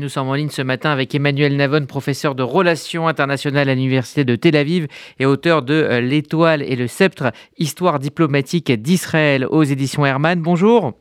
Nous 0.00 0.08
sommes 0.08 0.28
en 0.28 0.34
ligne 0.34 0.48
ce 0.48 0.62
matin 0.62 0.90
avec 0.90 1.12
Emmanuel 1.12 1.56
Navon, 1.56 1.84
professeur 1.84 2.36
de 2.36 2.44
relations 2.44 3.08
internationales 3.08 3.68
à 3.68 3.74
l'Université 3.74 4.24
de 4.24 4.36
Tel 4.36 4.54
Aviv 4.54 4.86
et 5.18 5.26
auteur 5.26 5.62
de 5.62 5.74
euh, 5.74 6.00
L'étoile 6.00 6.62
et 6.62 6.76
le 6.76 6.86
sceptre, 6.86 7.32
histoire 7.56 7.98
diplomatique 7.98 8.70
d'Israël 8.70 9.44
aux 9.50 9.64
éditions 9.64 10.06
Hermann. 10.06 10.40
Bonjour. 10.40 10.92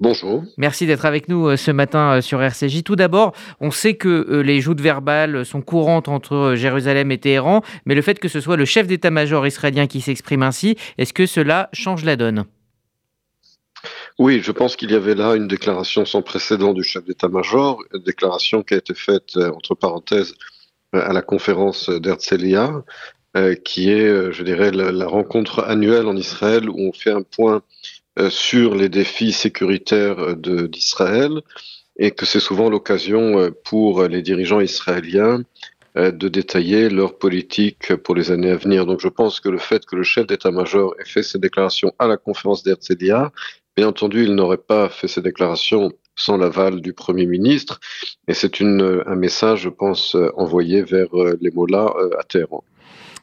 Bonjour. 0.00 0.42
Merci 0.56 0.86
d'être 0.86 1.04
avec 1.04 1.28
nous 1.28 1.48
euh, 1.48 1.56
ce 1.58 1.70
matin 1.70 2.12
euh, 2.12 2.20
sur 2.22 2.40
RCJ. 2.40 2.82
Tout 2.82 2.96
d'abord, 2.96 3.34
on 3.60 3.70
sait 3.70 3.92
que 3.92 4.40
les 4.40 4.62
joutes 4.62 4.80
verbales 4.80 5.44
sont 5.44 5.60
courantes 5.60 6.08
entre 6.08 6.54
Jérusalem 6.56 7.12
et 7.12 7.18
Téhéran, 7.18 7.60
mais 7.84 7.94
le 7.94 8.00
fait 8.00 8.18
que 8.18 8.28
ce 8.28 8.40
soit 8.40 8.56
le 8.56 8.64
chef 8.64 8.86
d'état-major 8.86 9.46
israélien 9.46 9.86
qui 9.86 10.00
s'exprime 10.00 10.42
ainsi, 10.42 10.76
est-ce 10.96 11.12
que 11.12 11.26
cela 11.26 11.68
change 11.74 12.06
la 12.06 12.16
donne? 12.16 12.46
Oui, 14.18 14.40
je 14.42 14.50
pense 14.50 14.76
qu'il 14.76 14.90
y 14.90 14.94
avait 14.94 15.14
là 15.14 15.34
une 15.34 15.46
déclaration 15.46 16.06
sans 16.06 16.22
précédent 16.22 16.72
du 16.72 16.82
chef 16.82 17.04
d'état-major, 17.04 17.82
une 17.92 18.02
déclaration 18.02 18.62
qui 18.62 18.72
a 18.72 18.78
été 18.78 18.94
faite, 18.94 19.36
euh, 19.36 19.50
entre 19.50 19.74
parenthèses, 19.74 20.34
euh, 20.94 21.02
à 21.06 21.12
la 21.12 21.20
conférence 21.20 21.90
d'Herzliya, 21.90 22.82
euh, 23.36 23.54
qui 23.54 23.90
est, 23.90 24.32
je 24.32 24.42
dirais, 24.42 24.70
la, 24.70 25.06
rencontre 25.06 25.64
annuelle 25.64 26.06
en 26.06 26.16
Israël 26.16 26.70
où 26.70 26.78
on 26.78 26.92
fait 26.92 27.10
un 27.10 27.22
point 27.22 27.62
sur 28.30 28.74
les 28.74 28.88
défis 28.88 29.32
sécuritaires 29.32 30.34
d'Israël 30.36 31.42
et 31.98 32.12
que 32.12 32.24
c'est 32.24 32.40
souvent 32.40 32.70
l'occasion 32.70 33.52
pour 33.62 34.04
les 34.04 34.22
dirigeants 34.22 34.60
israéliens 34.60 35.42
de 35.96 36.28
détailler 36.28 36.88
leur 36.88 37.18
politique 37.18 37.94
pour 37.96 38.14
les 38.14 38.30
années 38.30 38.50
à 38.50 38.56
venir. 38.56 38.86
Donc 38.86 39.00
je 39.02 39.08
pense 39.08 39.40
que 39.40 39.50
le 39.50 39.58
fait 39.58 39.84
que 39.84 39.96
le 39.96 40.02
chef 40.02 40.26
d'état-major 40.26 40.94
ait 40.98 41.04
fait 41.04 41.22
ces 41.22 41.38
déclarations 41.38 41.92
à 41.98 42.06
la 42.06 42.16
conférence 42.16 42.62
d'Herzliya 42.62 43.32
Bien 43.76 43.88
entendu, 43.88 44.24
il 44.24 44.34
n'aurait 44.34 44.56
pas 44.56 44.88
fait 44.88 45.06
ces 45.06 45.20
déclarations 45.20 45.92
sans 46.16 46.38
l'aval 46.38 46.80
du 46.80 46.94
Premier 46.94 47.26
ministre, 47.26 47.78
et 48.26 48.32
c'est 48.32 48.62
un 48.62 49.14
message, 49.16 49.60
je 49.60 49.68
pense, 49.68 50.16
envoyé 50.36 50.82
vers 50.82 51.08
euh, 51.12 51.36
les 51.42 51.50
Mollahs 51.50 51.92
euh, 51.98 52.18
à 52.18 52.22
Téhéran. 52.22 52.64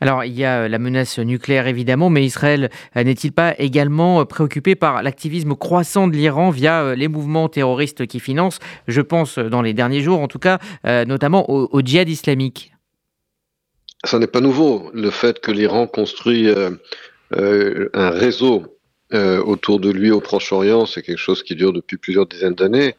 Alors, 0.00 0.24
il 0.24 0.36
y 0.36 0.44
a 0.44 0.62
euh, 0.62 0.68
la 0.68 0.80
menace 0.80 1.20
nucléaire, 1.20 1.68
évidemment, 1.68 2.10
mais 2.10 2.24
Israël 2.24 2.68
n'est-il 2.96 3.30
pas 3.30 3.54
également 3.58 4.26
préoccupé 4.26 4.74
par 4.74 5.04
l'activisme 5.04 5.54
croissant 5.54 6.08
de 6.08 6.16
l'Iran 6.16 6.50
via 6.50 6.96
les 6.96 7.06
mouvements 7.06 7.48
terroristes 7.48 8.08
qui 8.08 8.18
financent, 8.18 8.58
je 8.88 9.02
pense, 9.02 9.38
dans 9.38 9.62
les 9.62 9.72
derniers 9.72 10.00
jours, 10.00 10.20
en 10.20 10.26
tout 10.26 10.40
cas, 10.40 10.58
notamment 10.84 11.48
au, 11.48 11.80
djihad 11.80 12.08
islamique? 12.08 12.72
Ça 14.02 14.18
n'est 14.18 14.26
pas 14.26 14.40
nouveau. 14.40 14.90
Le 14.94 15.10
fait 15.10 15.38
que 15.38 15.52
l'Iran 15.52 15.86
construit 15.86 16.48
un 17.30 18.10
réseau 18.10 18.79
euh, 19.12 19.42
autour 19.42 19.80
de 19.80 19.90
lui 19.90 20.12
au 20.12 20.20
Proche-Orient, 20.20 20.86
c'est 20.86 21.02
quelque 21.02 21.18
chose 21.18 21.42
qui 21.42 21.56
dure 21.56 21.72
depuis 21.72 21.96
plusieurs 21.96 22.26
dizaines 22.26 22.54
d'années. 22.54 22.94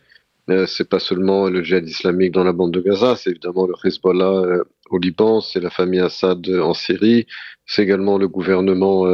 Euh, 0.50 0.66
c'est 0.66 0.90
pas 0.90 1.00
seulement 1.00 1.48
le 1.48 1.64
djihad 1.64 1.88
islamique 1.88 2.34
dans 2.34 2.44
la 2.44 2.52
bande 2.52 2.72
de 2.72 2.82
Gaza, 2.82 3.16
c'est 3.16 3.30
évidemment 3.30 3.66
le 3.66 3.76
Hezbollah 3.82 4.26
euh, 4.26 4.64
au 4.90 4.98
Liban, 4.98 5.40
c'est 5.40 5.62
la 5.62 5.70
famille 5.70 6.02
Assad 6.02 6.50
en 6.50 6.74
Syrie, 6.74 7.28
c'est 7.66 7.84
également 7.84 8.18
le 8.18 8.28
gouvernement 8.28 9.06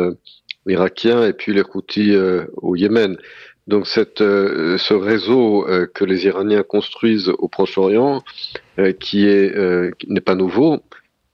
irakien 0.68 1.24
et 1.24 1.34
puis 1.34 1.54
les 1.54 1.62
Houthis 1.62 2.16
au 2.56 2.76
Yémen. 2.76 3.16
Donc 3.68 3.86
cette, 3.86 4.18
ce 4.18 4.94
réseau 4.96 5.68
que 5.94 6.04
les 6.04 6.26
Iraniens 6.26 6.64
construisent 6.64 7.30
au 7.30 7.48
Proche-Orient, 7.48 8.24
qui 9.00 9.28
est 9.28 9.56
n'est 10.08 10.22
pas 10.22 10.34
nouveau, 10.34 10.80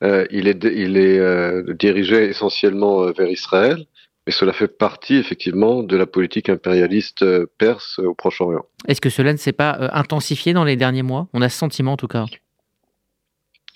il 0.02 0.50
est, 0.50 0.66
il 0.66 0.98
est 0.98 1.74
dirigé 1.76 2.26
essentiellement 2.26 3.10
vers 3.14 3.30
Israël. 3.30 3.86
Mais 4.26 4.32
cela 4.34 4.54
fait 4.54 4.68
partie 4.68 5.16
effectivement 5.16 5.84
de 5.84 5.98
la 5.98 6.06
politique 6.06 6.50
impérialiste 6.50 7.24
euh, 7.24 7.46
perse 7.58 8.00
au 8.00 8.14
Proche-Orient. 8.14 8.66
Est-ce 8.88 9.02
que 9.02 9.10
cela 9.10 9.34
ne 9.34 9.38
s'est 9.38 9.52
pas 9.52 9.78
euh, 9.80 9.90
intensifié 9.92 10.54
dans 10.54 10.64
les 10.64 10.78
derniers 10.78 11.04
mois? 11.04 11.28
On 11.34 11.42
a 11.42 11.50
ce 11.50 11.58
sentiment 11.58 11.94
en 11.94 11.98
tout 11.98 12.08
cas. 12.08 12.26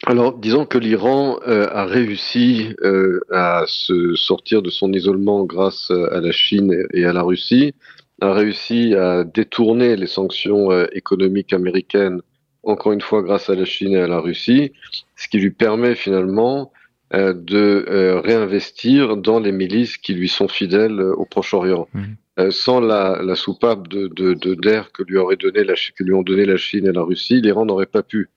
Alors, 0.05 0.37
disons 0.37 0.65
que 0.65 0.77
l'Iran 0.77 1.39
euh, 1.47 1.67
a 1.71 1.85
réussi 1.85 2.75
à 3.31 3.63
se 3.65 4.13
sortir 4.15 4.61
de 4.61 4.69
son 4.69 4.93
isolement 4.93 5.43
grâce 5.43 5.89
à 5.89 6.21
la 6.21 6.31
Chine 6.31 6.85
et 6.93 7.03
à 7.05 7.13
la 7.13 7.23
Russie, 7.23 7.73
a 8.21 8.31
réussi 8.31 8.93
à 8.93 9.23
détourner 9.23 9.95
les 9.95 10.05
sanctions 10.05 10.69
économiques 10.91 11.51
américaines, 11.51 12.21
encore 12.61 12.91
une 12.91 13.01
fois 13.01 13.23
grâce 13.23 13.49
à 13.49 13.55
la 13.55 13.65
Chine 13.65 13.93
et 13.93 14.01
à 14.01 14.07
la 14.07 14.19
Russie, 14.19 14.71
ce 15.15 15.27
qui 15.27 15.39
lui 15.39 15.51
permet 15.51 15.95
finalement 15.95 16.71
euh, 17.13 17.33
de 17.33 17.85
euh, 17.87 18.19
réinvestir 18.19 19.15
dans 19.15 19.39
les 19.39 19.53
milices 19.53 19.95
qui 19.95 20.13
lui 20.13 20.27
sont 20.27 20.49
fidèles 20.49 20.99
euh, 20.99 21.13
au 21.15 21.23
Proche-Orient. 21.23 21.87
Mmh. 21.93 22.51
sans 22.51 22.81
la, 22.81 23.21
la, 23.23 23.35
soupape 23.35 23.87
de, 23.87 24.07
de, 24.07 24.53
d'air 24.55 24.91
que 24.91 25.03
lui 25.03 25.17
aurait 25.17 25.37
donné 25.37 25.63
la, 25.63 25.73
que 25.73 26.03
lui 26.03 26.13
ont 26.13 26.21
donné 26.21 26.45
la 26.45 26.57
Chine 26.57 26.85
et 26.85 26.91
la 26.91 27.01
Russie, 27.01 27.39
l'Iran 27.41 27.65
n'aurait 27.65 27.85
pas 27.85 28.03
pu 28.03 28.29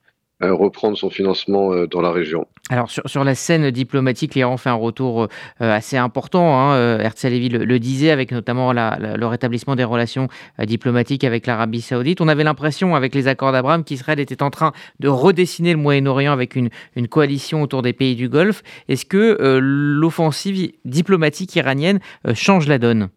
reprendre 0.49 0.97
son 0.97 1.11
financement 1.11 1.73
euh, 1.73 1.87
dans 1.87 2.01
la 2.01 2.11
région. 2.11 2.47
Alors 2.71 2.91
sur, 2.91 3.25
la 3.25 3.35
scène 3.35 3.71
diplomatique, 3.71 4.35
l'Iran 4.35 4.57
fait 4.57 4.71
un 4.71 4.75
retour 4.75 5.23
euh, 5.23 5.27
assez 5.59 5.97
important. 5.97 6.59
Hein. 6.59 6.99
Le, 6.99 7.79
disait, 7.79 8.11
avec 8.11 8.31
notamment 8.31 8.73
le 8.73 9.27
rétablissement 9.27 9.75
des 9.75 9.85
relations 9.85 10.29
diplomatiques 10.65 11.25
avec 11.25 11.47
l'Arabie 11.47 11.81
saoudite. 11.81 12.21
On 12.21 12.29
avait 12.29 12.45
l'impression, 12.45 12.95
avec 12.95 13.15
les 13.15 13.27
accords 13.27 13.53
d'Abraham, 13.53 13.83
qu'Israël 13.83 14.21
était 14.21 14.43
en 14.43 14.51
train 14.51 14.73
de 15.01 15.09
redessiner 15.09 15.73
le 15.73 15.79
Moyen-Orient 15.79 16.33
avec 16.33 16.55
une, 16.55 16.71
une, 16.95 17.09
coalition 17.09 17.63
autour 17.63 17.83
des 17.83 17.93
pays 17.93 18.15
du 18.15 18.29
Golfe. 18.29 18.63
Est-ce 18.89 19.05
que 19.05 19.59
l'offensive 19.61 20.73
diplomatique 20.85 21.57
iranienne 21.57 21.99
change 22.35 22.69
la 22.69 22.79
donne? 22.79 23.09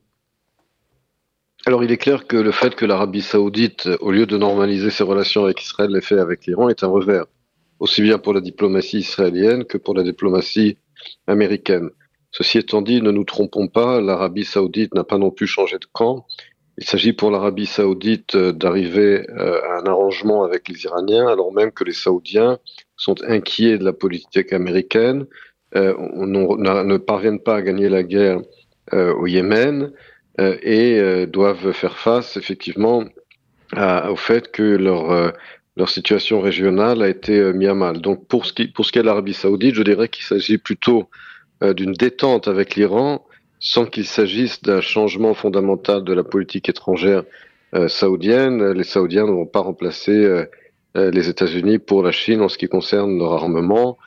Alors 1.65 1.83
il 1.83 1.91
est 1.91 1.97
clair 1.97 2.27
que 2.27 2.35
le 2.35 2.51
fait 2.51 2.75
que 2.75 2.85
l'Arabie 2.85 3.21
saoudite, 3.21 3.87
au 4.01 4.11
lieu 4.11 4.25
de 4.25 4.37
normaliser 4.37 4.89
ses 4.89 5.03
relations 5.03 5.45
avec 5.45 5.61
Israël, 5.61 5.91
l'ait 5.91 6.01
fait 6.01 6.19
avec 6.19 6.45
l'Iran 6.45 6.67
est 6.67 6.83
un 6.83 6.87
revers, 6.87 7.25
aussi 7.79 8.01
bien 8.01 8.17
pour 8.17 8.33
la 8.33 8.41
diplomatie 8.41 8.99
israélienne 8.99 9.63
que 9.63 9.77
pour 9.77 9.93
la 9.93 10.03
diplomatie 10.03 10.77
américaine. 11.25 11.89
Ceci 12.31 12.57
étant 12.57 12.81
dit, 12.81 13.01
ne 13.01 13.11
nous 13.11 13.23
trompons 13.23 13.67
pas, 13.67 14.01
l'Arabie 14.01 14.43
saoudite 14.43 14.93
n'a 14.93 15.03
pas 15.05 15.17
non 15.17 15.31
plus 15.31 15.47
changé 15.47 15.77
de 15.77 15.85
camp. 15.91 16.25
Il 16.77 16.83
s'agit 16.83 17.13
pour 17.13 17.31
l'Arabie 17.31 17.67
saoudite 17.67 18.35
euh, 18.35 18.51
d'arriver 18.51 19.29
euh, 19.29 19.61
à 19.61 19.79
un 19.79 19.85
arrangement 19.85 20.43
avec 20.43 20.67
les 20.67 20.83
Iraniens, 20.83 21.27
alors 21.27 21.53
même 21.53 21.71
que 21.71 21.83
les 21.83 21.93
Saoudiens 21.93 22.57
sont 22.97 23.15
inquiets 23.23 23.77
de 23.77 23.85
la 23.85 23.93
politique 23.93 24.51
américaine, 24.51 25.27
euh, 25.75 25.93
on, 25.97 26.25
ne 26.25 26.97
parviennent 26.97 27.39
pas 27.39 27.57
à 27.57 27.61
gagner 27.61 27.89
la 27.89 28.03
guerre 28.03 28.41
au 28.91 29.27
Yémen, 29.27 29.83
euh, 29.83 29.89
et 30.39 30.99
euh, 30.99 31.25
doivent 31.25 31.71
faire 31.73 31.97
face 31.97 32.37
effectivement 32.37 33.03
au 33.75 34.15
fait 34.15 34.51
que 34.51 34.63
leur 34.63 35.11
euh, 35.11 35.31
leur 35.75 35.89
situation 35.89 36.41
régionale 36.41 37.01
a 37.01 37.09
été 37.09 37.51
mise 37.53 37.69
à 37.69 37.73
mal. 37.73 38.01
Donc 38.01 38.27
pour 38.27 38.45
ce 38.45 38.53
qui 38.53 38.67
pour 38.67 38.85
ce 38.85 38.91
qui 38.91 38.99
est 38.99 39.01
de 39.01 39.07
l'Arabie 39.07 39.33
Saoudite, 39.33 39.75
je 39.75 39.83
dirais 39.83 40.07
qu'il 40.07 40.23
s'agit 40.23 40.59
plutôt 40.59 41.09
d'une 41.61 41.93
détente 41.93 42.47
avec 42.47 42.75
l'Iran, 42.75 43.25
sans 43.59 43.85
qu'il 43.85 44.05
s'agisse 44.05 44.61
d'un 44.61 44.81
changement 44.81 45.33
fondamental 45.33 46.03
de 46.03 46.13
la 46.13 46.23
politique 46.23 46.69
étrangère 46.69 47.23
saoudienne. 47.87 48.73
Les 48.73 48.83
Saoudiens 48.83 49.25
ne 49.25 49.31
vont 49.31 49.47
pas 49.47 49.61
remplacer 49.61 50.45
les 50.93 51.29
États-Unis 51.29 51.79
pour 51.79 52.03
la 52.03 52.11
Chine 52.11 52.41
en 52.41 52.49
ce 52.49 52.59
qui 52.59 52.67
concerne 52.67 53.17
leur 53.17 53.33
armement 53.33 53.97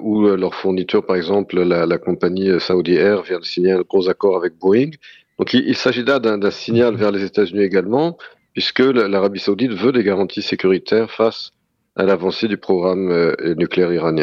ou 0.00 0.22
leur 0.22 0.54
fourniture. 0.54 1.06
Par 1.06 1.14
exemple, 1.14 1.62
la, 1.62 1.86
la 1.86 1.98
compagnie 1.98 2.58
Saudi 2.58 2.94
Air 2.94 3.22
vient 3.22 3.38
de 3.38 3.44
signer 3.44 3.72
un 3.72 3.82
gros 3.82 4.08
accord 4.08 4.36
avec 4.36 4.54
Boeing. 4.58 4.90
Donc 5.38 5.52
il, 5.52 5.76
s'agit 5.76 6.04
là 6.04 6.20
d'un 6.20 6.50
signal 6.50 6.94
vers 6.94 7.10
les 7.10 7.24
États-Unis 7.24 7.62
également, 7.62 8.16
puisque 8.52 8.80
l'Arabie 8.80 9.40
saoudite 9.40 9.72
veut 9.72 9.92
des 9.92 10.04
garanties 10.04 10.42
sécuritaires 10.42 11.10
face 11.10 11.50
à 11.96 12.04
l'avancée 12.04 12.48
du 12.48 12.56
programme 12.56 13.10
euh, 13.10 13.54
nucléaire 13.56 13.92
iranien. 13.92 14.22